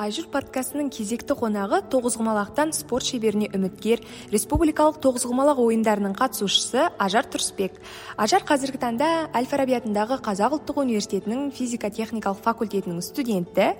айжүр 0.00 0.30
подкастының 0.32 0.88
кезекті 0.94 1.34
қонағы 1.36 1.82
тоғызқұмалақтан 1.92 2.72
спорт 2.72 3.04
шеберіне 3.10 3.50
үміткер 3.52 4.00
республикалық 4.32 4.96
тоғызқұмалақ 5.04 5.60
ойындарының 5.60 6.14
қатысушысы 6.16 6.86
ажар 6.96 7.28
тұрысбек. 7.28 7.76
Ажар 8.16 8.46
қазіргі 8.48 8.80
таңда 8.80 9.10
әл 9.36 9.48
фараби 9.50 9.76
атындағы 9.76 10.20
қазақ 10.24 10.56
ұлттық 10.56 10.80
университетінің 10.86 11.50
физика 11.52 11.92
техникалық 11.92 12.40
факультетінің 12.46 13.04
студенті. 13.04 13.74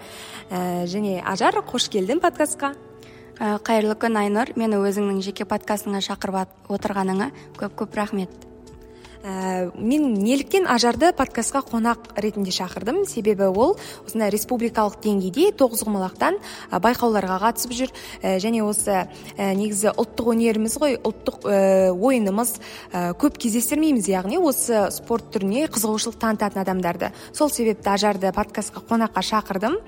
Ә, 0.51 0.85
және 0.85 1.23
ажар 1.25 1.57
қош 1.64 1.89
келдің 1.89 2.21
подкастқа. 2.21 2.75
Ә, 3.41 3.57
қайырлы 3.64 3.96
күн 3.96 4.21
айнұр. 4.21 4.52
Мені 4.61 4.82
өзіңнің 4.84 5.25
жеке 5.25 5.48
подкастыңа 5.48 6.05
шақырып 6.05 6.68
отырғаныңа 6.68 7.32
көп 7.57 7.80
көп 7.80 7.96
рахмет. 7.96 8.50
Ә, 9.23 9.71
мен 9.77 10.14
неліктен 10.14 10.66
ажарды 10.71 11.11
подкастқа 11.16 11.62
қонақ 11.66 12.14
ретінде 12.20 12.52
шақырдым. 12.55 13.05
Себебі 13.09 13.50
ол 13.50 13.77
осындай 14.07 14.30
республикалық 14.32 15.01
деңгейде 15.05 15.51
тоғызқұмалақтан 15.61 16.38
байқауларға 16.70 17.41
қатысып 17.45 17.75
жүр. 17.77 17.92
Ә, 18.23 18.38
және 18.42 18.62
осы 18.64 19.05
ә, 19.37 19.52
негізі 19.56 19.92
ұлттық 19.95 20.33
өнеріміз 20.34 20.78
ғой 20.80 20.97
ұлттық 21.01 21.45
ә, 21.45 21.59
ойынымыз 21.92 22.55
ә, 22.92 23.12
көп 23.20 23.37
кездестірмейміз 23.42 24.09
яғни 24.09 24.41
осы 24.41 24.88
спорт 24.95 25.30
түріне 25.34 25.69
қызығушылық 25.73 26.20
танытатын 26.20 26.64
адамдарды. 26.64 27.12
Сол 27.33 27.50
себепті 27.52 27.92
ажарды 27.92 28.33
подкастқа 28.33 28.84
қонаққа 28.89 29.25
шақырдым. 29.33 29.78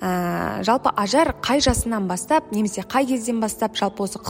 Ә, 0.00 0.62
жалпы 0.62 0.92
ажар 0.94 1.34
қай 1.42 1.60
жасынан 1.64 2.06
бастап 2.06 2.52
немесе 2.52 2.86
қай 2.86 3.06
кезден 3.08 3.40
бастап 3.40 3.76
жалпы 3.76 4.06
осы 4.06 4.20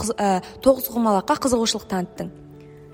тоғызқұмалаққа 0.63 1.41
қызығушылық 1.45 1.89
таныттың? 1.91 2.46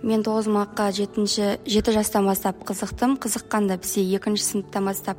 Мен 0.04 0.24
тоғызқұмалаққа 0.26 0.90
жетінші 0.94 1.48
жеті 1.66 1.96
жастан 1.96 2.28
бастап 2.28 2.60
қызықтым. 2.68 3.18
Қызыққанда 3.24 3.80
бізде 3.82 4.04
екінші 4.18 4.44
сыныптан 4.44 4.86
бастап 4.86 5.18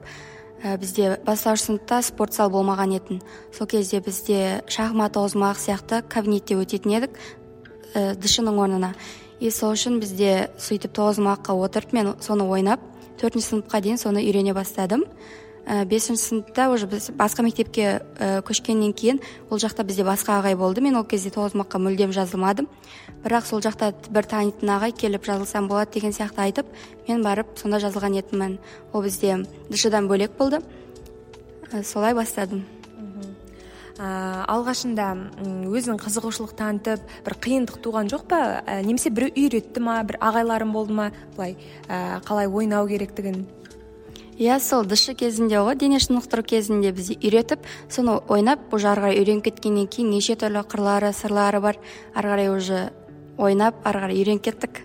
ә, 0.62 0.76
бізде 0.78 1.18
бастауыш 1.24 1.64
сыныпта 1.64 2.02
спорт 2.04 2.36
зал 2.36 2.52
болмаған 2.52 2.94
етін. 2.98 3.22
Сол 3.52 3.66
кезде 3.66 4.00
бізде 4.04 4.62
шахмат 4.68 5.16
тоғызқұмалақ 5.16 5.60
сияқты 5.60 6.02
кабинетте 6.08 6.58
өтетін 6.60 6.98
едік 6.98 7.16
ә, 7.94 8.14
дшның 8.14 8.60
орнына. 8.60 8.94
И 9.40 9.50
сол 9.50 9.72
үшін 9.74 9.98
бізде 10.04 10.50
сөйтіп 10.60 10.92
тоғызқұмалаққа 10.96 11.56
отырып 11.64 11.96
мен 11.96 12.12
соны 12.20 12.44
ойнап 12.44 12.80
төртінші 13.20 13.50
сыныпқа 13.54 13.80
дейін 13.80 13.98
соны 13.98 14.20
үйрене 14.24 14.54
бастадым. 14.54 15.04
Ә, 15.66 15.84
бесінші 15.84 16.22
сыныпта 16.22 16.68
уже 16.72 16.86
біз 16.86 17.10
басқа 17.16 17.42
мектепке 17.42 18.02
ә, 18.18 18.42
көшкеннен 18.44 18.92
кейін 18.92 19.20
ол 19.50 19.58
жақта 19.58 19.84
бізде 19.84 20.04
басқа 20.04 20.38
ағай 20.40 20.56
болды. 20.56 20.80
Мен 20.84 20.96
ол 20.96 21.04
кезде 21.04 21.32
тоғызқұмалаққа 21.34 21.80
мүлдем 21.80 22.12
жазылмадым. 22.12 22.68
Бірақ 23.24 23.48
сол 23.48 23.64
жақта 23.64 23.94
бір 24.10 24.28
танитын 24.28 24.74
ағай 24.76 24.92
келіп 24.92 25.24
жазылсам 25.24 25.68
болады 25.68 25.96
деген 25.96 26.12
сияқты 26.12 26.44
айтып 26.44 26.66
мен 27.08 27.24
барып 27.24 27.56
сонда 27.56 27.80
жазылған 27.80 28.20
едіммін 28.20 28.58
ол 28.92 29.02
бізде 29.02 29.44
дшдан 29.70 30.08
бөлек 30.08 30.36
болды. 30.38 30.60
Ә, 31.72 31.82
солай 31.82 32.14
бастадым. 32.14 32.64
Ә, 33.94 34.42
алғашында 34.50 35.12
өзің 35.70 36.00
қызығушылық 36.02 36.56
танытып 36.58 37.02
бір 37.24 37.36
қиындық 37.38 37.78
туған 37.78 38.10
жоқ 38.10 38.24
па? 38.26 38.40
Ә, 38.66 38.82
немесе 38.82 39.10
біреу 39.14 39.30
үйретті 39.38 39.80
ма? 39.80 40.00
Бір 40.02 40.18
ағайларың 40.18 40.72
болды 40.74 40.96
ма? 40.98 41.12
Былай 41.36 41.54
ә, 41.86 42.18
қалай 42.26 42.50
ойнау 42.50 42.88
керектігін? 42.90 43.46
Иә 44.38 44.58
сол 44.60 44.84
дш 44.84 45.14
кезінде 45.14 45.60
ғой 45.62 45.76
дене 45.78 46.00
шынықтыру 46.02 46.42
кезінде 46.42 46.90
бізді 46.92 47.18
үйретіп 47.22 47.66
соны 47.88 48.18
ойнап 48.28 48.72
уже 48.74 48.88
ары 48.90 49.06
қарай 49.06 49.20
үйреніп 49.20 49.44
кеткеннен 49.44 49.86
кейін 49.86 50.10
неше 50.10 50.34
түрлі 50.34 50.64
қырлары 50.66 51.12
сырлары 51.12 51.60
бар. 51.60 51.78
Ары 52.14 52.28
қарай 52.28 52.50
уже 52.50 52.90
ойнап 53.38 53.86
ары 53.86 54.00
қарай 54.00 54.18
үйреніп 54.18 54.42
кеттік. 54.42 54.82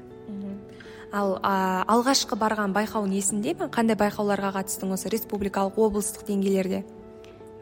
Ал 1.12 1.40
а, 1.42 1.84
алғашқы 1.90 2.38
барған 2.38 2.76
байқауың 2.76 3.16
есіңде 3.18 3.56
ме? 3.58 3.68
Қандай 3.74 3.98
байқауларға 3.98 4.52
қатыстың 4.60 4.94
осы 4.94 5.10
республикалық 5.10 5.80
облыстық 5.82 6.28
деңгейлерде? 6.28 6.84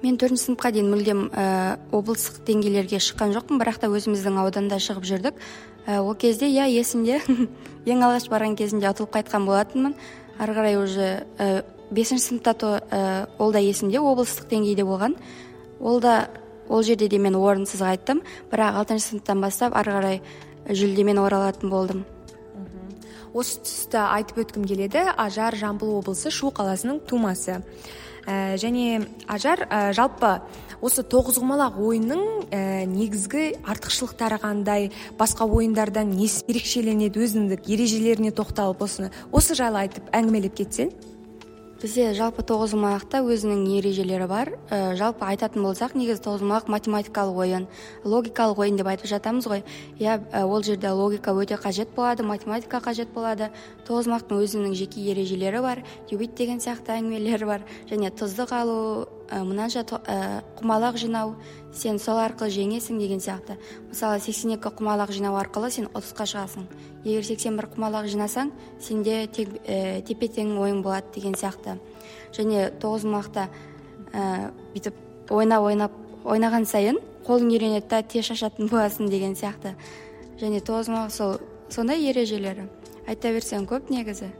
Мен 0.03 0.17
төртінші 0.19 0.49
сыныпқа 0.49 0.73
дейін 0.75 0.91
мүлдем 0.91 1.21
ә, 1.31 1.77
облыстық 1.95 2.43
деңгейлерге 2.45 2.99
шыққан 2.99 3.31
жоқпын 3.37 3.61
бірақ 3.61 3.79
та 3.79 3.87
өзіміздің 3.87 4.41
ауданда 4.43 4.81
шығып 4.83 5.07
жүрдік. 5.07 5.39
Ә, 5.87 6.01
ол 6.01 6.13
кезде 6.19 6.51
иә 6.51 6.67
есімде. 6.67 7.21
Ең 7.87 8.03
алғаш 8.03 8.27
барған 8.27 8.59
кезімде 8.59 8.91
ұтылып 8.91 9.15
қайтқан 9.15 9.47
болатынмын. 9.47 9.95
Ары 10.37 10.53
қарай 10.53 10.75
уже 10.83 11.23
ә, 11.39 11.63
бесінші 11.91 12.23
сыныпта 12.23 12.53
ә, 12.91 13.27
ол 13.39 13.51
да 13.51 13.59
есімде 13.59 13.99
облыстық 13.99 14.49
деңгейде 14.51 14.83
болған. 14.87 15.15
Ол 15.79 15.99
да 15.99 16.29
ол 16.69 16.83
жерде 16.83 17.07
де 17.07 17.17
мен 17.17 17.35
орынсыз 17.35 17.81
қайттым. 17.81 18.23
Бірақ 18.51 18.81
алтыншы 18.81 19.11
сыныптан 19.11 19.41
бастап 19.41 19.75
ары 19.77 19.91
қарай 19.91 20.21
жүлдемен 20.67 21.19
оралатын 21.21 21.69
болдым. 21.69 22.05
Осы 23.33 23.59
тұста 23.61 24.09
айтып 24.15 24.41
өткім 24.43 24.65
келеді 24.67 25.03
ажар 25.15 25.55
жамбыл 25.55 25.97
облысы 25.99 26.31
шу 26.31 26.49
қаласының 26.49 27.03
тумасы. 27.07 27.61
Ә, 28.27 28.57
және 28.59 29.05
ажар 29.27 29.61
ә, 29.69 29.93
жалпы 29.95 30.41
осы 30.83 31.03
тоғызқұмалақ 31.07 31.77
ойынның 31.79 32.23
ә, 32.51 32.85
негізгі 32.89 33.53
артықшылықтары 33.63 34.39
қандай? 34.41 34.89
Басқа 35.19 35.47
ойындардан 35.47 36.11
несі 36.11 36.43
ерекшеленеді 36.49 37.23
өзіндік 37.23 37.69
ережелеріне 37.71 38.33
тоқталып 38.35 38.83
осыны 38.83 39.11
осы 39.31 39.55
жайлы 39.55 39.85
айтып 39.85 40.11
әңгімелеп 40.11 40.57
кетсең? 40.59 40.91
Бізде 41.81 42.09
жалпы 42.17 42.41
тоғызқұмалақта 42.47 43.21
өзінің 43.25 43.65
ережелері 43.77 44.27
бар. 44.29 44.51
Ә, 44.73 44.95
жалпы 44.97 45.25
айтатын 45.27 45.65
болсақ 45.65 45.93
негізі 45.97 46.23
тоғызқұмалақ 46.25 46.71
математикалық 46.73 47.41
ойын 47.43 47.67
логикалық 48.03 48.61
ойын 48.65 48.79
деп 48.79 48.89
айтып 48.89 49.09
жатамыз 49.11 49.47
ғой. 49.49 49.63
Иә 50.01 50.17
ә, 50.31 50.45
ол 50.45 50.63
жерде 50.65 50.89
логика 50.89 51.35
өте 51.37 51.59
қажет 51.61 51.93
болады 51.95 52.25
математика 52.25 52.81
қажет 52.81 53.13
болады. 53.13 53.51
Тоғызқұмалақтың 53.87 54.41
өзінің 54.47 54.73
жеке 54.73 55.05
ережелері 55.11 55.61
бар 55.61 55.83
тюбит 56.09 56.35
деген 56.35 56.57
сияқты 56.63 56.97
әңгімелері 56.97 57.45
бар. 57.45 57.67
Және 57.91 58.09
тұздық 58.09 58.53
алу 58.57 58.79
ә, 59.29 59.43
мынанша 59.43 59.85
құмалақ 60.57 60.97
жинау 60.97 61.35
сен 61.77 61.99
сол 62.01 62.19
арқылы 62.19 62.49
жеңесің 62.53 62.99
деген 62.99 63.21
сияқты. 63.21 63.57
Мысалы 63.89 64.19
сексен 64.23 64.55
екі 64.55 64.71
құмалақ 64.79 65.11
жинау 65.15 65.37
арқылы 65.39 65.69
сен 65.71 65.89
ұтысқа 65.93 66.25
шығасың. 66.29 66.65
Егер 67.05 67.25
сексен 67.27 67.57
бір 67.59 67.69
құмалақ 67.75 68.09
жинасаң 68.11 68.51
сенде 68.81 69.27
тек, 69.27 69.53
ә, 69.65 70.01
тепе 70.01 70.27
тең 70.27 70.55
ойын 70.59 70.81
болады 70.85 71.13
деген 71.15 71.37
сияқты. 71.37 71.77
Және 72.35 72.71
тоғызқұмалақта 72.81 73.47
ә, 74.13 74.51
бүйтіп 74.73 75.31
ойнап 75.31 75.69
ойнап 75.69 76.01
ойнаған 76.25 76.65
сайын 76.67 76.99
қолың 77.27 77.53
үйренеді 77.53 77.87
да 77.91 78.01
тез 78.01 78.31
шашатын 78.31 78.71
боласың 78.71 79.11
деген 79.11 79.37
сияқты. 79.37 79.75
Және 80.41 80.63
тоғызқұмалақ 80.65 81.13
сол 81.13 81.39
сондай 81.69 82.09
ережелері. 82.09 82.67
Айта 83.07 83.31
берсең 83.31 83.67
көп 83.69 83.91
негізі. 83.93 84.33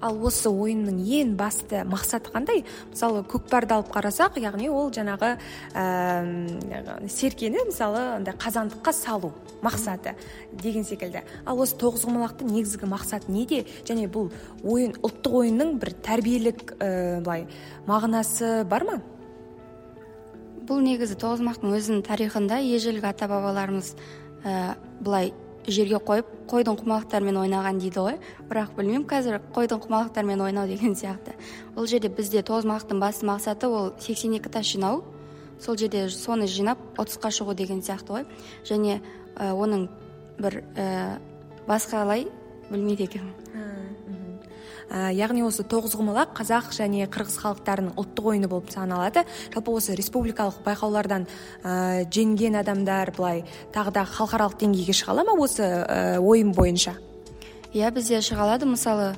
Ал 0.00 0.18
осы 0.26 0.50
ойынның 0.50 1.00
ең 1.04 1.34
басты 1.38 1.82
мақсаты 1.88 2.32
қандай? 2.32 2.64
Мысалы 2.90 3.22
көкпарды 3.28 3.76
алып 3.76 3.90
қарасақ 3.92 4.38
яғни 4.40 4.70
ол 4.72 4.90
жаңағы 4.94 5.34
ә, 5.74 7.08
серкені 7.08 7.66
мысалы 7.68 8.02
андай 8.16 8.34
қазандыққа 8.40 8.94
салу 8.96 9.32
мақсаты 9.62 10.14
деген 10.62 10.84
секілді. 10.88 11.22
Ал 11.44 11.60
осы 11.60 11.76
тоғызқұмалақтың 11.80 12.50
негізгі 12.50 12.88
мақсаты 12.90 13.32
неде? 13.32 13.64
Және 13.84 14.08
бұл 14.08 14.30
ойын 14.64 14.96
ұлттық 15.00 15.36
ойынның 15.42 15.76
бір 15.82 15.94
тәрбиелік 16.06 16.74
ә, 16.78 17.20
былай 17.20 17.46
мағынасы 17.88 18.64
бар 18.70 18.88
ма? 18.88 18.98
Бұл 20.64 20.82
негізі 20.86 21.18
тоғызқұмалақтың 21.20 21.76
өзінің 21.76 22.02
тарихында 22.08 22.60
ежелгі 22.64 23.08
ата 23.10 23.28
бабаларымыз 23.28 23.94
ә, 24.44 24.76
былай 25.00 25.32
жерге 25.66 26.00
қойып 26.00 26.28
қойдың 26.50 26.78
құмалақтарымен 26.80 27.38
ойнаған 27.40 27.78
дейді 27.82 28.02
ғой. 28.04 28.18
Бірақ 28.50 28.74
білмеймін 28.76 29.06
қазір 29.10 29.40
қойдың 29.54 29.82
құмалақтарымен 29.84 30.42
ойнау 30.44 30.66
деген 30.66 30.94
сияқты. 30.94 31.36
Ол 31.76 31.86
жерде 31.86 32.08
бізде 32.08 32.42
тоғызқұмалақтың 32.42 33.00
басты 33.00 33.26
мақсаты 33.28 33.68
ол 33.68 33.92
сексен 34.00 34.34
екі 34.38 34.48
тас 34.48 34.66
жинау. 34.66 35.04
Сол 35.60 35.76
жерде 35.76 36.08
соны 36.08 36.48
жинап 36.48 36.78
ұтысқа 36.96 37.30
шығу 37.30 37.54
деген 37.54 37.82
сияқты 37.84 38.16
ғой. 38.16 38.26
Және 38.64 39.00
ә, 39.36 39.52
оның 39.52 39.88
бір 40.40 40.62
ә, 40.74 41.18
басқалай 41.68 42.26
білмейді 42.70 43.04
екенмін. 43.10 43.69
Ә, 44.90 45.10
яғни 45.14 45.44
осы 45.46 45.62
тоғызқұмалақ 45.70 46.34
қазақ 46.36 46.72
және 46.74 47.06
қырғыз 47.10 47.38
халықтарының 47.40 47.94
ұлттық 48.00 48.30
ойыны 48.32 48.50
болып 48.50 48.72
саналады. 48.74 49.24
Жалпы 49.54 49.72
осы 49.72 49.94
республикалық 49.98 50.60
байқаулардан 50.66 51.26
ә, 51.62 52.04
жеңген 52.10 52.58
адамдар 52.60 53.14
былай 53.16 53.44
тағы 53.72 53.94
да 53.94 54.04
халықаралық 54.04 54.58
деңгейге 54.60 54.96
шыға 54.98 55.14
ала 55.14 55.24
ма 55.30 55.38
осы 55.38 55.62
ә, 55.62 56.18
ойын 56.18 56.52
бойынша? 56.56 56.96
Иә 57.72 57.92
бізде 57.94 58.18
шыға 58.18 58.48
алады. 58.48 58.66
Мысалы 58.66 59.14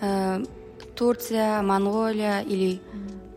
ә, 0.00 0.44
турция 0.94 1.62
моңғолия 1.64 2.42
или 2.44 2.78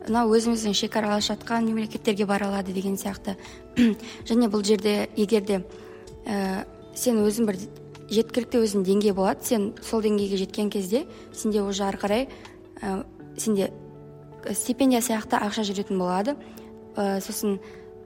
мынау 0.07 0.33
өзіміздің 0.35 0.75
шекаралас 0.75 1.29
жатқан 1.29 1.65
мемлекеттерге 1.69 2.25
бара 2.25 2.49
алады 2.49 2.73
деген 2.73 2.97
сияқты. 2.97 3.37
Және 4.29 4.49
бұл 4.51 4.65
жерде 4.65 5.07
егерде 5.15 5.61
ә, 6.25 6.65
сен 6.95 7.21
өзің 7.23 7.47
бір 7.47 7.61
жеткілікті 8.11 8.61
өзің 8.65 8.83
деңгей 8.85 9.15
болады. 9.15 9.43
Сен 9.47 9.71
сол 9.81 10.03
деңгейге 10.03 10.37
жеткен 10.41 10.69
кезде 10.69 11.05
сенде 11.33 11.61
уже 11.63 11.85
ары 11.87 11.97
қарай 12.01 12.27
ә, 12.81 13.05
сенде 13.37 13.71
стипендия 14.51 15.01
сияқты 15.01 15.39
ақша 15.39 15.63
жүретін 15.67 16.01
болады. 16.01 16.35
Ә, 16.95 17.21
сосын 17.23 17.59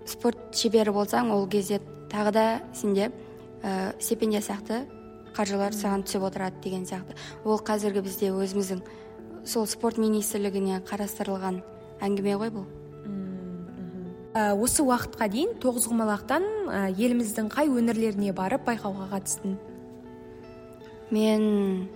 спорт 0.06 0.54
шебері 0.54 0.94
болсаң 0.94 1.34
ол 1.34 1.48
кезде 1.50 1.82
тағы 2.12 2.32
да 2.32 2.46
сенде 2.74 3.12
ә, 3.64 3.96
стипендия 4.00 4.42
сияқты 4.46 4.86
қаржылар 5.36 5.74
саған 5.76 6.06
түсіп 6.06 6.30
отырады 6.30 6.62
деген 6.64 6.86
сияқты. 6.86 7.18
Ол 7.44 7.60
қазіргі 7.60 8.06
бізде 8.06 8.32
өзіміздің 8.32 8.86
сол 9.46 9.66
спорт 9.68 9.98
министрлігіне 9.98 10.82
қарастырылған 10.88 11.62
әңгіме 12.06 12.38
ғой 12.40 12.54
бұл. 12.54 12.66
Осы 14.36 14.84
уақытқа 14.84 15.30
дейін 15.32 15.54
тоғызқұмалақтан 15.64 16.46
еліміздің 16.92 17.48
қай 17.54 17.70
өңірлеріне 17.72 18.34
барып 18.36 18.66
байқауға 18.68 19.08
қатыстың? 19.14 19.56
Мен 21.12 21.90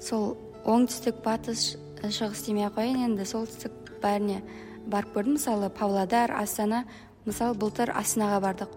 сол 0.00 0.36
оңтүстік 0.64 1.20
батыс 1.24 1.76
шығыс 2.02 2.44
демей 2.46 2.66
ақ 2.68 2.78
қояйын 2.78 3.04
енді. 3.10 3.26
Солтүстік 3.28 3.72
бәріне 4.02 4.42
барып 4.86 5.14
көрдім. 5.16 5.36
Мысалы 5.36 5.70
павлодар 5.70 6.32
астана 6.36 6.84
мысалы 7.26 7.56
былтыр 7.58 7.92
астанаға 7.96 8.40
бардық. 8.44 8.74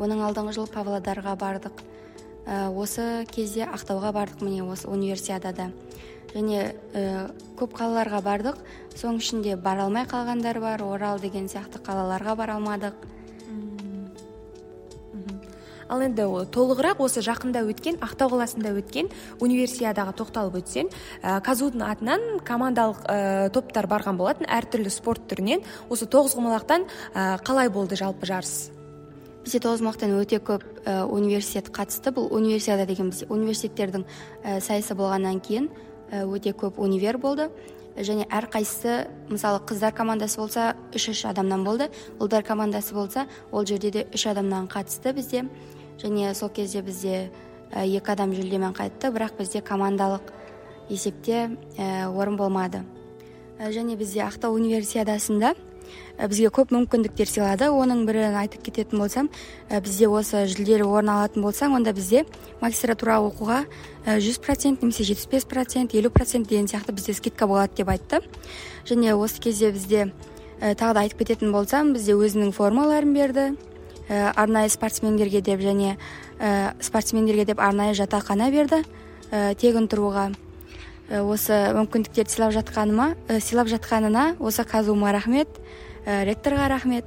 Оның 0.00 0.24
алдыңғы 0.28 0.56
жылы 0.56 0.72
павлодарға 0.72 1.36
бардық. 1.36 1.82
Осы 2.48 3.26
кезде 3.30 3.66
ақтауға 3.68 4.14
бардық 4.16 4.44
міне 4.46 4.64
осы 4.64 4.88
универсиадада. 4.88 5.70
Және 6.32 6.74
ә, 6.94 7.30
көп 7.58 7.74
қалаларға 7.76 8.22
бардық. 8.24 8.60
Соның 8.94 9.18
ішінде 9.20 9.56
бара 9.56 9.84
алмай 9.84 10.06
қалғандар 10.08 10.60
бар 10.62 10.82
орал 10.82 11.20
деген 11.20 11.48
сияқты 11.50 11.82
қалаларға 11.84 12.36
бара 12.38 12.56
алмадық. 12.56 12.94
Ал 15.90 16.04
енді 16.06 16.26
толығырақ 16.54 17.02
осы 17.04 17.22
жақында 17.26 17.64
өткен 17.68 17.98
ақтау 18.04 18.32
қаласында 18.32 18.72
өткен 18.78 19.10
универсиадаға 19.42 20.14
тоқталып 20.20 20.60
өтсең 20.62 20.88
ә, 20.88 21.40
казудың 21.44 21.84
атынан 21.88 22.26
командалық 22.46 23.02
ә, 23.04 23.50
топтар 23.50 23.90
барған 23.90 24.16
болатын 24.20 24.48
әртүрлі 24.48 24.94
спорт 24.94 25.26
түрінен 25.30 25.66
осы 25.90 26.06
тоғызқұмалақтан 26.06 26.86
ә, 26.86 27.38
қалай 27.44 27.68
болды 27.74 27.98
жалпы 28.00 28.30
жарыс? 28.30 28.70
Бізде 29.44 29.60
тоғызқұмалақтан 29.66 30.16
өте 30.20 30.38
көп 30.38 30.64
ә, 30.84 31.02
университет 31.04 31.70
қатысты. 31.74 32.12
Бұл 32.14 32.28
универсиада 32.36 32.84
деген 32.86 33.10
бізде 33.10 33.26
университеттердің 33.32 34.04
ә, 34.44 34.60
сайысы 34.60 34.94
болғаннан 34.94 35.40
кейін 35.40 35.70
Э, 36.10 36.24
өте 36.26 36.52
көп 36.52 36.80
универ 36.82 37.18
болды. 37.22 37.48
Және 37.96 38.24
әрқайсысы 38.30 39.06
мысалы 39.30 39.60
қыздар 39.66 39.94
командасы 39.94 40.38
болса 40.40 40.74
үш 40.94 41.08
үш 41.12 41.24
адамнан 41.30 41.62
болды. 41.64 41.90
Ұлдар 42.18 42.42
командасы 42.46 42.94
болса 42.94 43.26
ол 43.52 43.66
жерде 43.66 43.90
де 43.90 44.06
үш 44.14 44.26
адамнан 44.26 44.66
қатысты 44.66 45.12
бізде. 45.14 45.44
Және 46.02 46.34
сол 46.34 46.48
кезде 46.48 46.82
бізде 46.82 47.30
екі 47.70 48.12
адам 48.12 48.32
жүлдемен 48.34 48.72
қайтты 48.74 49.12
бірақ 49.14 49.36
бізде 49.38 49.60
командалық 49.60 50.32
есепте 50.88 51.50
орын 51.78 52.36
болмады. 52.36 52.82
Және 53.60 53.96
бізде 53.96 54.24
ақтау 54.24 54.56
универсиадасында 54.56 55.54
бізге 56.20 56.48
көп 56.54 56.72
мүмкіндіктер 56.72 57.28
сыйлады. 57.28 57.68
Оның 57.68 58.06
бірін 58.08 58.36
айтып 58.40 58.62
кететін 58.66 59.02
болсам 59.02 59.28
бізде 59.70 60.08
осы 60.08 60.44
жүлделі 60.48 60.86
орын 60.86 61.12
алатын 61.12 61.44
болсаң 61.44 61.76
онда 61.76 61.92
бізде 61.92 62.24
магистратура 62.60 63.18
оқуға 63.20 63.64
жүз 64.06 64.40
процент 64.40 64.82
немесе 64.82 65.04
жетпіс 65.04 65.28
бес 65.30 65.44
процент 65.44 65.94
елу 65.94 66.10
процент 66.10 66.48
деген 66.48 66.66
сияқты 66.66 66.92
бізде 66.92 67.14
скидка 67.14 67.46
болады 67.46 67.76
деп 67.76 67.88
айтты. 67.88 68.22
Және 68.86 69.14
осы 69.14 69.40
кезде 69.40 69.72
бізде 69.72 70.12
тағы 70.60 70.94
да 70.94 71.00
айтып 71.00 71.24
кететін 71.24 71.52
болсам 71.52 71.92
бізде 71.92 72.14
өзінің 72.14 72.52
формаларын 72.52 73.14
берді. 73.14 73.50
Арнайы 74.10 74.68
спортсмендерге 74.72 75.40
деп 75.40 75.62
және 75.62 75.96
ә, 76.38 76.74
спортсмендерге 76.82 77.44
деп 77.52 77.60
арнайы 77.60 77.94
жатақхана 77.94 78.50
берді. 78.50 78.82
Ә, 79.30 79.54
тегін 79.54 79.86
тұруға. 79.86 80.32
Осы 81.10 81.56
мүмкіндіктерді 81.74 82.30
сыйлап 82.30 82.52
жатқаныма 82.54 83.06
сыйлап 83.42 83.70
жатқанына 83.70 84.36
осы 84.38 84.62
казума 84.66 85.12
рахмет 85.14 85.48
ә, 86.06 86.24
ректорға 86.26 86.68
рахмет. 86.70 87.06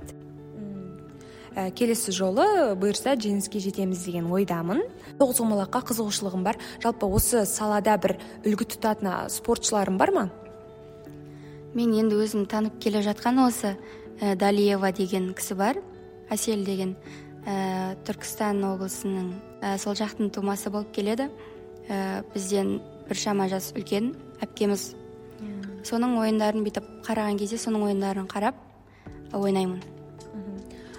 Ә, 1.56 1.70
келесі 1.76 2.12
жолы 2.16 2.74
бұйырса 2.80 3.14
жеңіске 3.20 3.62
жетеміз 3.62 4.04
деген 4.08 4.32
ойдамын. 4.34 4.82
Тоғызқұмалаққа 5.20 5.84
қызығушылығым 5.92 6.44
бар. 6.44 6.58
Жалпы 6.82 7.06
осы 7.06 7.46
салада 7.46 7.96
бір 8.02 8.18
үлгі 8.44 8.68
тұтатын 8.74 9.30
спортшыларың 9.30 10.00
бар 10.02 10.12
ма? 10.16 10.24
Мен 11.74 11.94
енді 11.94 12.18
өзім 12.24 12.48
танып 12.50 12.80
келе 12.82 13.04
жатқан 13.06 13.40
осы 13.46 13.76
ә, 14.20 14.36
далиева 14.36 14.92
деген 14.92 15.34
кісі 15.38 15.60
бар. 15.60 15.84
Әсел 16.32 16.64
деген 16.66 16.96
ә, 17.46 17.96
түркістан 18.08 18.64
облысының 18.68 19.32
ә, 19.62 19.78
сол 19.82 19.98
жақтың 20.00 20.32
тумасы 20.36 20.72
болып 20.72 20.94
келеді. 20.96 21.30
Ә, 21.90 22.24
бізден 22.34 22.78
біршама 23.10 23.50
жас 23.52 23.74
үлкен 23.76 24.14
әпкеміз. 24.44 24.94
Соның 25.84 26.16
ойындарын 26.22 26.64
бүйтіп 26.64 26.86
қараған 27.04 27.40
кезде 27.42 27.60
соның 27.60 27.90
ойындарын 27.90 28.30
қарап 28.32 28.56
ойнаймын. 29.36 29.82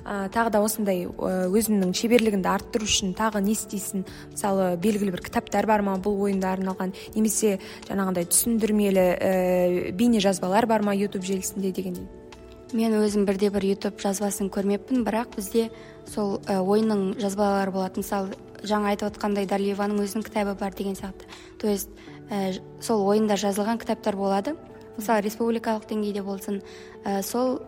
Ә, 0.04 0.28
тағы 0.28 0.50
да 0.52 0.60
осындай 0.60 1.06
өзімнің 1.08 1.94
шеберлігімді 1.96 2.50
арттыру 2.52 2.84
үшін 2.84 3.14
тағы 3.16 3.40
не 3.40 3.54
істейсің? 3.56 4.02
Мысалы 4.34 4.74
белгілі 4.76 5.14
бір 5.14 5.22
кітаптар 5.24 5.64
бар 5.64 5.80
ма 5.86 5.94
бұл 5.96 6.18
ойынға 6.26 6.50
арналған 6.58 6.92
немесе 7.14 7.56
жаңағындай 7.88 8.28
түсіндірмелі 8.28 9.06
ә, 9.16 9.32
бейне 9.96 10.20
жазбалар 10.20 10.68
бар 10.68 10.84
ма 10.84 10.92
ютуб 10.92 11.24
желісінде 11.24 11.72
дегендей? 11.72 12.04
Мен 12.74 12.96
өзім 12.98 13.22
бірде 13.28 13.52
бір 13.54 13.64
ютуб 13.68 14.00
жазбасын 14.02 14.48
көрмеппін 14.50 15.04
бірақ 15.06 15.36
бізде 15.36 15.68
сол 16.10 16.40
ә, 16.42 16.58
ойынның 16.58 17.14
жазбалары 17.22 17.70
болады. 17.70 18.02
Мысалы 18.02 18.34
жаңа 18.66 18.90
айтып 18.92 19.12
отқандай 19.12 19.46
дарливаның 19.46 20.02
өзінің 20.02 20.24
кітабы 20.26 20.56
бар 20.58 20.74
деген 20.74 20.98
сияқты. 20.98 21.28
То 21.60 21.68
есть 21.70 21.88
ә, 22.30 22.58
сол 22.80 23.06
ойында 23.06 23.38
жазылған 23.38 23.78
кітаптар 23.78 24.18
болады. 24.18 24.56
Мысалы 24.96 25.22
республикалық 25.22 25.86
деңгейде 25.86 26.24
болсын 26.26 26.62
ә, 27.04 27.22
сол 27.22 27.60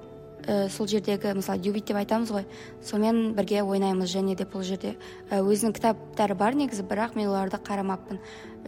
ә, 0.42 0.68
сол 0.74 0.90
жердегі 0.90 1.36
мысалы 1.38 1.62
дюбит 1.62 1.86
деп 1.86 2.02
айтамыз 2.02 2.34
ғой 2.34 2.48
сонымен 2.82 3.36
бірге 3.38 3.62
ойнаймыз. 3.62 4.10
Және 4.10 4.34
де 4.34 4.42
бұл 4.42 4.66
жерде 4.66 4.96
өзінің 5.30 5.78
кітаптары 5.78 6.34
бар 6.34 6.58
негізі 6.58 6.82
бірақ 6.82 7.14
мен 7.14 7.30
оларды 7.30 7.62
қарамаппын. 7.62 8.18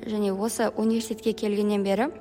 Және 0.07 0.31
осы 0.31 0.71
университетке 0.77 1.33
келгеннен 1.33 1.83
бері 1.83 2.13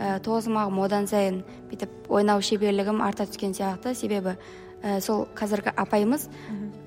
ә, 0.00 0.16
тоғызқұмалағым 0.24 0.80
одан 0.80 1.06
сайын 1.10 1.42
бүйтіп 1.70 2.08
ойнау 2.08 2.40
шеберлігім 2.42 3.02
арта 3.04 3.28
түскен 3.28 3.52
сияқты. 3.54 3.92
Себебі 3.94 4.36
ә, 4.82 5.00
сол 5.04 5.26
қазіргі 5.36 5.74
апайымыз 5.76 6.28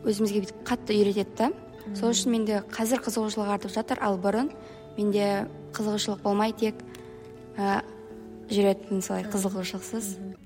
өзімізге 0.04 0.44
бүйтіп 0.44 0.64
қатты 0.68 0.98
үйретеді 0.98 1.38
да. 1.38 1.52
Сол 1.94 2.14
үшін 2.14 2.34
менде 2.34 2.62
қазір 2.74 3.04
қызығушылық 3.06 3.54
артып 3.54 3.74
жатыр. 3.76 4.02
Ал 4.02 4.18
бұрын 4.18 4.50
менде 4.98 5.46
қызығушылық 5.76 6.24
болмай 6.24 6.56
тек 6.58 6.80
ә, 7.58 7.84
жүретін 8.50 9.04
солай 9.06 9.28
қызығушылықсыз. 9.30 10.16
Э, 10.18 10.43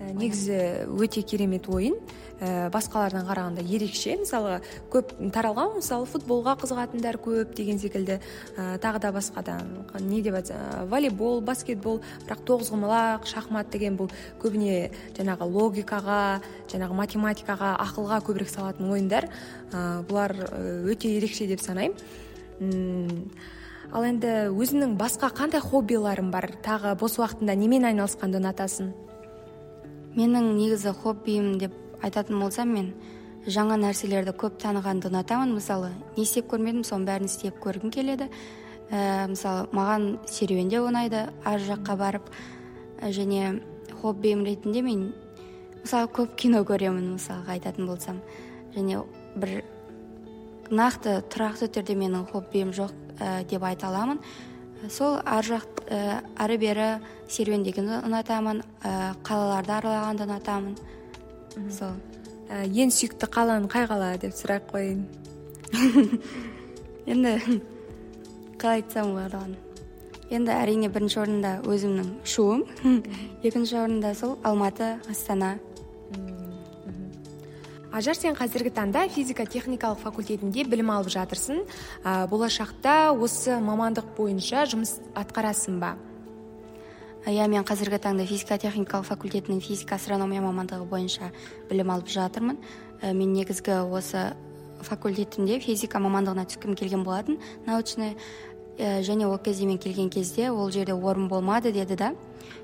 негізі 0.00 0.86
өте 0.92 1.22
керемет 1.22 1.68
ойын. 1.68 1.96
Ә, 2.36 2.68
басқалардан 2.68 3.24
қарағанда 3.24 3.62
ерекше. 3.64 4.12
Мысалы 4.20 4.58
көп 4.92 5.14
таралған 5.32 5.78
мысалы 5.78 6.04
футболға 6.10 6.56
қызығатындар 6.60 7.16
көп 7.24 7.54
деген 7.56 7.80
секілді. 7.80 8.18
Ә, 8.56 8.76
тағы 8.76 9.00
да 9.00 9.12
басқа 9.16 9.42
да 9.42 9.56
не 10.00 10.20
деп 10.20 10.36
айтса 10.36 10.84
волейбол 10.90 11.40
баскетбол 11.40 12.02
бірақ 12.26 12.44
тоғызқұмалақ 12.44 13.24
шахмат 13.24 13.70
деген 13.72 13.96
бұл 13.96 14.12
көбіне 14.42 14.90
жаңағы 15.16 15.48
логикаға 15.48 16.42
жаңағы 16.68 17.00
математикаға 17.00 17.72
ақылға 17.86 18.20
көбірек 18.28 18.52
салатын 18.52 18.92
ойындар. 18.92 19.30
Ә, 19.72 20.04
бұлар 20.04 20.36
өте 20.92 21.16
ерекше 21.16 21.48
деп 21.48 21.64
санаймын. 21.64 21.96
Ал 23.96 24.04
енді 24.04 24.50
өзіңнің 24.52 24.96
басқа 25.00 25.30
қандай 25.32 25.62
хоббиларың 25.64 26.28
бар? 26.34 26.50
Тағы 26.64 26.96
бос 27.00 27.16
уақытында 27.20 27.54
немен 27.56 27.86
айналысқанды 27.88 28.42
ұнатасың? 28.42 28.92
Менің 30.16 30.54
негізі 30.56 30.94
хоббиім 31.02 31.58
деп 31.60 31.74
айтатын 32.04 32.40
болсам 32.40 32.72
мен 32.72 32.92
жаңа 33.46 33.76
нәрселерді 33.78 34.32
көп 34.36 34.56
танығанды 34.62 35.10
ұнатамын 35.10 35.52
мысалы 35.54 35.92
не 36.16 36.24
істеп 36.24 36.48
көрмедім 36.50 36.82
соның 36.86 37.06
бәрін 37.06 37.30
істеп 37.30 37.60
көргім 37.62 37.92
келеді. 37.94 38.30
Ә, 38.90 39.26
мысалы 39.30 39.66
маған 39.74 40.08
серуендеу 40.30 40.88
ұнайды 40.88 41.26
ар 41.44 41.62
жаққа 41.62 41.96
барып. 42.00 42.30
Ә, 43.00 43.10
және 43.14 43.60
хоббиім 44.00 44.44
ретінде 44.46 44.82
мен 44.82 45.06
мысалы 45.82 46.10
көп 46.16 46.34
кино 46.38 46.64
көремін 46.66 47.14
мысалға 47.16 47.56
айтатын 47.58 47.86
болсам. 47.86 48.20
Және 48.74 49.04
бір 49.36 49.62
нақты 50.70 51.20
тұрақты 51.30 51.70
түрде 51.70 51.94
менің 51.98 52.26
хоббиім 52.32 52.72
жоқ 52.74 52.94
ә, 53.20 53.44
деп 53.46 53.62
айта 53.62 53.90
аламын. 53.92 54.22
Сол 54.90 55.18
ар 55.24 55.44
жақ 55.46 55.82
ә, 55.90 56.22
ары 56.38 56.58
бері 56.62 56.88
серуендегенді 57.32 58.02
ұнатамын 58.06 58.62
ә, 58.82 59.14
қалаларды 59.26 59.76
аралағанды 59.76 60.26
ұнатамын. 60.28 60.76
Сол. 61.72 61.94
Ә, 62.48 62.64
ең 62.66 62.92
сүйікті 62.94 63.30
қалаң 63.32 63.68
қай 63.72 63.88
қала 63.90 64.14
деп 64.22 64.36
сұрақ 64.36 64.68
қояйын? 64.72 65.06
Енді 67.10 67.38
қалай 68.56 68.82
айтсам 68.82 69.14
болады 69.14 69.56
енді 70.32 70.50
әрине 70.50 70.88
бірінші 70.90 71.20
орында 71.22 71.52
өзімнің 71.66 72.08
шуым. 72.26 72.64
Екінші 73.46 73.78
орында 73.84 74.12
сол 74.18 74.36
алматы 74.46 74.96
астана. 75.10 75.56
Ажар 77.96 78.16
сен 78.16 78.34
қазіргі 78.36 78.70
таңда 78.76 79.06
физика 79.08 79.46
техникалық 79.48 80.02
факультетінде 80.02 80.66
білім 80.68 80.90
алып 80.92 81.08
жатырсың. 81.14 81.62
Ә, 82.04 82.26
болашақта 82.28 83.14
осы 83.14 83.56
мамандық 83.62 84.10
бойынша 84.18 84.66
жұмыс 84.68 84.98
атқарасың 85.16 85.78
ба? 85.80 85.94
Иә 87.26 87.46
мен 87.48 87.64
қазіргі 87.64 87.98
таңда 88.04 88.26
физика 88.28 88.58
техникалық 88.60 89.08
факультетінің 89.08 89.62
физика 89.64 89.96
астрономия 89.96 90.44
мамандығы 90.44 90.84
бойынша 90.90 91.30
білім 91.70 91.94
алып 91.96 92.12
жатырмын. 92.12 92.60
Ә, 93.00 93.14
мен 93.16 93.32
негізгі 93.32 93.80
осы 93.88 94.34
факультетінде 94.84 95.56
физика 95.64 95.98
мамандығына 95.98 96.44
түскім 96.52 96.76
келген 96.76 97.02
болатын 97.06 97.40
научный 97.64 98.12
ә, 98.76 99.00
және 99.00 99.24
ол 99.24 99.38
кезде 99.38 99.64
мен 99.64 99.78
келген 99.78 100.10
кезде 100.10 100.50
ол 100.50 100.70
жерде 100.70 100.92
орын 100.92 101.28
болмады 101.28 101.72
деді 101.72 101.96
да. 101.96 102.12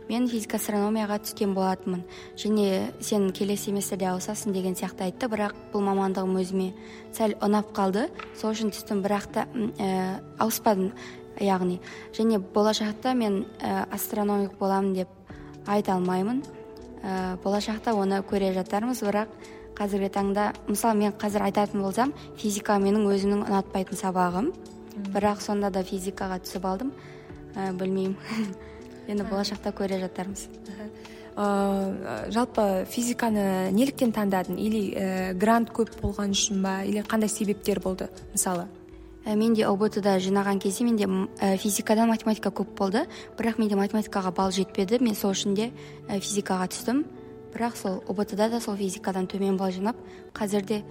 Мен 0.08 0.28
физика 0.28 0.58
астрономияға 0.58 1.18
түскен 1.22 1.54
болатынмын. 1.56 2.02
Және 2.36 2.92
сен 3.00 3.30
келесі 3.32 3.70
семестрде 3.70 4.08
ауысасың 4.10 4.52
деген 4.54 4.74
сияқты 4.78 5.06
айтты 5.06 5.28
бірақ 5.32 5.54
бұл 5.72 5.84
мамандығым 5.86 6.38
өзіме 6.40 6.68
сәл 7.16 7.36
ұнап 7.42 7.72
қалды. 7.76 8.08
Сол 8.38 8.52
үшін 8.52 8.72
түстім 8.74 9.02
бірақ 9.04 9.28
та 9.32 9.46
ә, 9.78 10.20
ауыспадым 10.38 10.92
яғни. 11.40 11.80
Және 12.16 12.40
болашақта 12.54 13.14
мен 13.14 13.44
ә, 13.60 13.86
астрономик 13.90 14.58
боламын 14.58 14.94
деп 14.94 15.08
айта 15.66 15.94
алмаймын. 15.96 16.42
Ә, 17.02 17.38
болашақта 17.42 17.94
оны 17.94 18.22
көре 18.26 18.52
жатармыз 18.54 19.02
бірақ 19.02 19.32
қазіргі 19.78 20.10
таңда 20.12 20.50
мысалы 20.68 20.98
мен 20.98 21.14
қазір 21.18 21.46
айтатын 21.48 21.82
болсам 21.82 22.12
физика 22.36 22.76
менің 22.78 23.08
өзімнің 23.14 23.46
ұнатпайтын 23.48 23.98
сабағым. 23.98 24.52
Бірақ 25.12 25.40
сонда 25.40 25.70
да 25.72 25.82
физикаға 25.86 26.42
түсіп 26.44 26.68
алдым. 26.68 26.92
Ә, 27.56 27.72
білмеймін. 27.72 28.16
енді 29.08 29.24
болашақта 29.30 29.72
көре 29.74 29.98
жатармыз. 30.02 30.46
Ә, 31.32 32.28
жалпы 32.32 32.84
физиканы 32.92 33.72
неліктен 33.72 34.12
таңдадың? 34.12 34.58
Или 34.60 34.82
ә, 34.92 35.32
грант 35.32 35.72
көп 35.72 35.94
болған 36.02 36.34
үшін 36.36 36.60
ба? 36.62 36.82
Или 36.84 37.00
қандай 37.08 37.32
себептер 37.32 37.80
болды 37.80 38.10
мысалы? 38.34 38.66
Ә, 39.24 39.36
менде 39.38 39.64
ұбт 39.70 40.00
да 40.04 40.18
жинаған 40.20 40.60
кезде 40.60 40.84
менде 40.84 41.06
ә, 41.06 41.56
физикадан 41.56 42.10
математика 42.12 42.50
көп 42.50 42.74
болды. 42.76 43.06
Бірақ 43.38 43.60
менде 43.62 43.78
математикаға 43.80 44.34
балл 44.36 44.52
жетпеді. 44.52 45.00
Мен 45.00 45.14
сол 45.14 45.32
үшін 45.32 45.54
де 45.56 45.70
ә, 46.08 46.18
физикаға 46.20 46.68
түстім. 46.74 47.06
Бірақ 47.54 47.78
сол 47.80 48.02
ұбт 48.08 48.34
да 48.36 48.50
да 48.52 48.60
сол 48.60 48.76
физикадан 48.76 49.26
төмен 49.26 49.56
балл 49.56 49.72
жинап 49.72 49.96
қазірде 50.34 50.82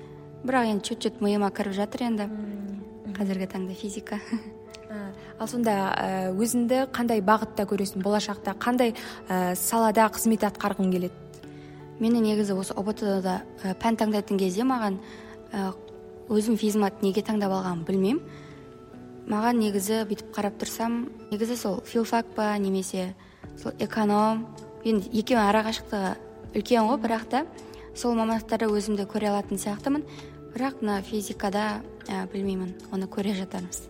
бірақ 0.46 0.74
енді 0.74 0.88
чуть 0.89 1.03
чуть 1.03 1.22
миыма 1.22 1.51
кіріп 1.51 1.77
жатыр 1.77 2.08
енді. 2.08 2.30
Қазіргі 3.13 3.51
таңда 3.51 3.75
физика. 3.77 4.18
ал 5.41 5.50
сонда 5.50 5.74
өзіңді 6.38 6.86
қандай 6.93 7.21
бағытта 7.25 7.65
көресің? 7.65 8.03
Болашақта 8.05 8.53
қандай 8.62 8.93
ә, 9.27 9.55
салада 9.57 10.05
қызмет 10.13 10.45
атқарғың 10.45 10.91
келеді? 10.93 11.17
Мені 12.01 12.21
негізі 12.21 12.53
осы 12.53 12.75
ұбт 12.77 13.01
да 13.25 13.41
пән 13.81 13.98
таңдайтын 13.98 14.38
кезде 14.38 14.65
маған 14.67 15.00
ә, 15.53 15.71
өзім 16.29 16.60
физмат 16.62 17.01
неге 17.01 17.24
таңдап 17.25 17.55
алғанымды 17.57 17.89
білмеймін. 17.89 18.21
Маған 19.31 19.62
негізі 19.62 20.03
бүйтіп 20.10 20.29
қарап 20.36 20.62
тұрсам 20.62 21.07
негізі 21.31 21.57
сол 21.57 21.81
филфак 21.86 22.33
па 22.36 22.53
немесе 22.57 23.15
сол 23.62 23.74
эконом. 23.79 24.45
Енді 24.86 25.10
екеуінің 25.13 25.50
арақашықтығы 25.50 26.13
үлкен 26.57 26.89
ғой 26.89 27.01
бірақ 27.01 27.25
та 27.33 27.45
сол 27.95 28.17
мамандықтарда 28.17 28.69
өзімді 28.69 29.05
көре 29.10 29.29
алатын 29.29 29.62
сияқтымын. 29.62 30.05
Бірақ 30.53 30.81
мына 30.81 31.01
физикада 31.05 31.81
ә, 32.10 32.25
білмеймін 32.33 32.74
оны 32.91 33.05
көре 33.05 33.38
жатармыз. 33.38 33.86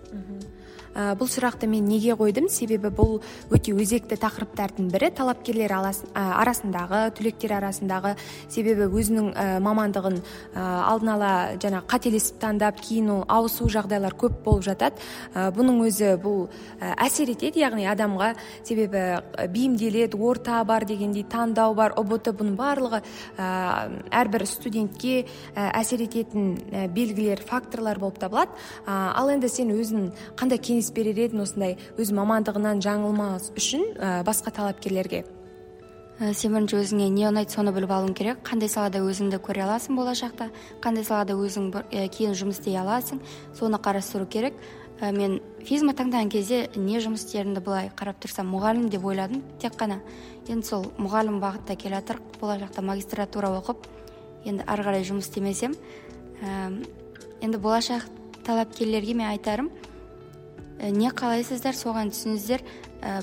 Ә, 0.95 1.15
бұл 1.19 1.29
сұрақты 1.31 1.67
мен 1.67 1.85
неге 1.89 2.15
қойдым? 2.19 2.49
Себебі 2.51 2.91
бұл 2.93 3.19
өте 3.51 3.73
өзекті 3.75 4.17
тақырыптардың 4.21 4.91
бірі. 4.93 5.11
Талапкерлер 5.17 5.73
арасындағы 5.73 7.01
түлектер 7.17 7.55
арасындағы 7.57 8.15
себебі 8.47 8.87
өзінің 8.89 9.31
ә, 9.33 9.47
мамандығын 9.63 10.19
ә, 10.21 10.65
алдын 10.91 11.13
ала 11.15 11.31
жаңа 11.61 11.83
қателесіп 11.89 12.39
таңдап 12.41 12.81
кейін 12.83 13.09
ол 13.15 13.25
ауысу 13.27 13.69
жағдайлар 13.71 14.15
көп 14.19 14.41
болып 14.45 14.67
жатады. 14.69 15.01
Ә, 15.33 15.49
бұның 15.55 15.83
өзі 15.87 16.15
бұл 16.21 16.47
әсер 16.79 17.31
етеді. 17.33 17.63
Яғни 17.65 17.87
адамға 17.91 18.33
себебі 18.63 19.21
бейімделеді 19.51 20.17
орта 20.17 20.63
бар 20.67 20.85
дегендей 20.85 21.25
таңдау 21.27 21.75
бар 21.77 21.95
ұбт 21.99 22.31
бұның 22.31 22.55
барлығы 22.59 23.01
әрбір 23.37 24.45
студентке 24.45 25.25
әсер 25.55 26.03
ететін 26.05 26.53
белгілер 26.93 27.41
факторлар 27.47 27.99
болып 27.99 28.19
табылады. 28.21 28.51
Ал 28.85 29.31
енді 29.33 29.49
сен 29.49 29.71
өзің 29.73 30.09
қандай 30.39 30.61
кеңес 30.81 30.93
берер 30.95 31.19
едің 31.27 31.43
осындай 31.43 31.75
өз 31.99 32.11
мамандығынан 32.15 32.81
жаңылмас 32.81 33.51
үшін 33.57 33.83
ә, 33.99 34.23
басқа 34.25 34.51
талапкерлерге. 34.51 35.25
Ә, 36.19 36.33
сен 36.33 36.53
бірінші 36.55 36.79
өзіңе 36.81 37.09
не 37.13 37.27
ұнайды 37.29 37.53
соны 37.53 37.71
біліп 37.71 37.91
алуың 37.91 38.15
керек. 38.17 38.41
Қандай 38.41 38.69
салада 38.69 39.01
өзіңді 39.05 39.37
көре 39.41 39.61
аласың 39.65 39.97
болашақта 39.99 40.49
қандай 40.81 41.05
салада 41.05 41.35
өзің 41.37 41.69
ә, 41.91 42.07
кейін 42.09 42.33
жұмыс 42.33 42.59
істей 42.59 42.77
аласың 42.81 43.21
соны 43.53 43.77
қарастыру 43.77 44.25
керек. 44.25 44.57
Ә, 45.01 45.11
мен 45.13 45.39
физма 45.65 45.93
таңдаған 45.93 46.31
кезде 46.31 46.69
не 46.75 46.97
жұмыс 46.97 47.25
істерімді 47.27 47.61
былай 47.61 47.91
қарап 47.93 48.17
тұрсам 48.21 48.49
мұғалім 48.49 48.89
деп 48.89 49.05
ойладым 49.05 49.43
тек 49.61 49.77
қана. 49.77 49.99
Енді 50.47 50.65
сол 50.65 50.87
мұғалім 50.97 51.37
бағытта 51.41 51.77
келе 51.77 51.99
жатыр 51.99 52.21
болашақта 52.39 52.81
магистратура 52.81 53.53
оқып 53.59 53.85
енді 54.45 54.65
ары 54.65 54.85
қарай 54.87 55.05
жұмыс 55.05 55.29
істемесем 55.29 55.77
ә, 56.41 56.73
енді 57.41 57.61
болашақ 57.61 58.09
талапкерлерге 58.45 59.13
мен 59.13 59.29
айтарым 59.29 59.69
не 60.89 61.11
қалайсыздар 61.13 61.77
соған 61.77 62.09
түсіңіздер 62.13 62.63
ә, 63.05 63.21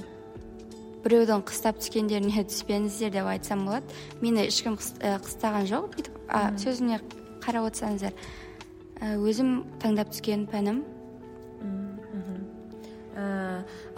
біреудің 1.05 1.45
қыстап 1.49 1.81
түскендеріне 1.83 2.45
түспеңіздер 2.51 3.15
деп 3.17 3.31
айтсам 3.31 3.65
болады. 3.69 3.99
Мені 4.23 4.47
ешкім 4.47 4.79
э, 5.01 5.17
қыстаған 5.25 5.67
жоқ. 5.71 5.89
Бүйтіп 5.95 6.21
а, 6.29 6.45
сөзіме 6.61 7.01
қарап 7.45 7.71
отырсаңыздар. 7.71 8.15
Өзім 8.99 9.63
таңдап 9.83 10.11
түскен 10.15 10.47
пәнім. 10.51 10.83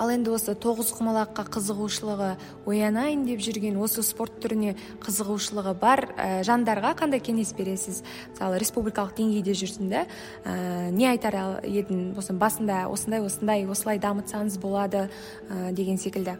Ал 0.00 0.10
енді 0.12 0.32
осы 0.34 0.54
тоғызқұмалаққа 0.58 1.46
қызығушылығы 1.56 2.30
оянайын 2.70 3.24
деп 3.28 3.42
жүрген 3.44 3.78
осы 3.80 4.04
спорт 4.06 4.38
түріне 4.42 4.76
қызығушылығы 5.04 5.74
бар 5.80 6.04
ә, 6.16 6.28
жандарға 6.46 6.94
қандай 6.98 7.22
кеңес 7.24 7.54
бересіз? 7.56 8.02
Мысалы 8.32 8.60
республикалық 8.62 9.16
деңгейде 9.18 9.56
жүрсің 9.62 9.90
да 9.92 10.04
ә, 10.44 10.90
не 10.90 11.08
айтар 11.10 11.62
едің 11.64 12.14
осы 12.18 12.36
басында 12.36 12.86
осындай 12.92 13.24
осындай 13.24 13.66
осылай 13.68 14.00
дамытсаңыз 14.02 14.60
болады 14.62 15.08
ә, 15.50 15.72
деген 15.72 15.98
секілді. 15.98 16.38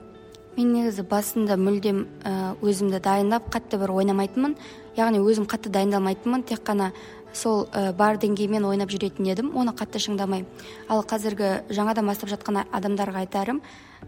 Мен 0.56 0.72
негізі 0.74 1.04
басында 1.06 1.54
мүлдем 1.56 2.02
ә, 2.26 2.54
өзімді 2.58 2.98
дайындап 3.00 3.46
қатты 3.54 3.78
бір 3.78 3.92
ойнамайтынмын. 3.94 4.56
Яғни 4.96 5.20
өзім 5.22 5.46
қатты 5.46 5.70
дайындалмайтынмын. 5.70 6.42
Тек 6.42 6.64
қана 6.66 6.90
сол 7.32 7.66
ә, 7.72 7.92
бар 7.96 8.18
деңгеймен 8.20 8.64
ойнап 8.66 8.90
жүретін 8.90 9.28
едім. 9.30 9.52
Оны 9.56 9.74
қатты 9.76 10.00
шыңдамай 10.02 10.44
ал 10.88 11.04
қазіргі 11.04 11.70
жаңадан 11.70 12.06
бастап 12.06 12.30
жатқан 12.32 12.64
адамдарға 12.70 13.24
айтарым 13.24 13.62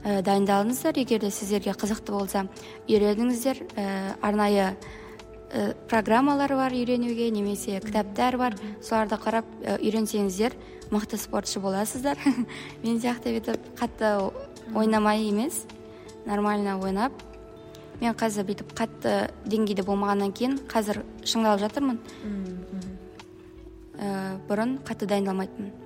ә, 0.05 0.23
дайындалыңыздар. 0.23 0.99
Егер 1.03 1.21
де 1.21 1.31
сіздерге 1.31 1.75
қызықты 1.77 2.13
болса 2.13 2.47
үйреніңіздер. 2.89 3.63
Ә, 3.77 4.17
арнайы 4.23 4.73
ә, 5.53 5.75
программалар 5.89 6.55
бар 6.57 6.73
үйренуге 6.73 7.31
немесе 7.31 7.81
кітаптар 7.81 8.39
бар. 8.39 8.57
Соларды 8.83 9.19
қарап 9.21 9.47
үйренсеңіздер 9.79 10.57
мықты 10.91 11.17
спортшы 11.17 11.61
боласыздар. 11.61 12.19
Мен 12.85 13.01
сияқты 13.01 13.37
бүйтіп 13.37 13.77
қатты 13.79 14.17
ойнамай 14.75 15.29
емес 15.29 15.65
нормально 16.27 16.79
ойнап 16.79 17.13
мен 18.03 18.17
қазір 18.19 18.47
бүйтіп 18.49 18.73
қатты 18.77 19.13
деңгейде 19.47 19.85
болмағаннан 19.87 20.33
кейін 20.35 20.59
қазір 20.71 21.03
шыңдалып 21.23 21.63
жатырмын. 21.63 22.01
Ә, 23.99 24.39
бұрын 24.49 24.79
қатты 24.87 25.11
дайындалмайтынмын 25.11 25.83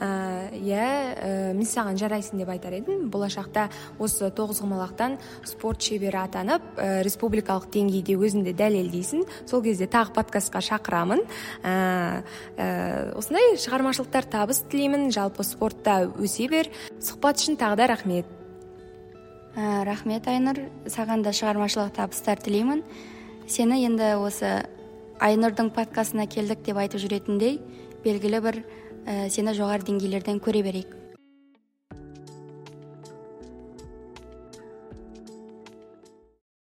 иә 0.00 0.86
ә, 1.14 1.52
мен 1.54 1.66
саған 1.66 1.98
жарайсың 1.98 2.40
деп 2.40 2.50
айтар 2.50 2.74
едім. 2.74 3.08
Болашақта 3.10 3.68
осы 4.02 4.30
тоғызқұмалақтан 4.34 5.16
спорт 5.46 5.82
шебері 5.82 6.18
атанып 6.24 6.62
ә, 6.76 7.02
республикалық 7.06 7.68
деңгейде 7.72 8.16
өзіңді 8.18 8.54
дәлелдейсің. 8.58 9.24
Сол 9.46 9.62
кезде 9.62 9.86
тағы 9.86 10.14
подкастқа 10.16 10.62
шақырамын. 10.64 11.24
Ә, 11.62 12.24
ә, 12.58 13.14
осындай 13.14 13.56
шығармашылықтар 13.62 14.28
табыс 14.30 14.64
тілеймін. 14.70 15.10
Жалпы 15.14 15.46
спортта 15.46 16.02
өсе 16.18 16.48
бер. 16.50 16.70
Сұхбат 16.98 17.38
үшін 17.38 17.58
тағы 17.60 17.78
да 17.78 17.90
рахмет. 17.94 18.26
Ә, 19.54 19.84
рахмет 19.86 20.26
айнұр. 20.26 20.66
Саған 20.90 21.22
да 21.22 21.30
шығармашылық 21.30 21.94
табыстар 21.94 22.42
тілеймін. 22.42 22.82
Сені 23.46 23.84
енді 23.84 24.16
осы 24.24 24.64
айнұрдың 25.22 25.70
подкастына 25.74 26.26
келдік 26.26 26.64
деп 26.66 26.78
айтып 26.82 27.02
жүретіндей 27.04 27.58
белгілі 28.04 28.40
бір 28.44 28.60
ә, 29.06 29.28
сені 29.30 29.54
жоғары 29.54 29.86
деңгейлерден 29.86 30.40
көре 30.42 30.62
берейік. 30.66 31.03